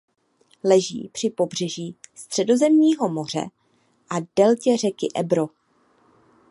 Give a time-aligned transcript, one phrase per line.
[0.63, 3.45] Leží při pobřeží Středozemního moře
[4.09, 5.47] a deltě řeky Ebro.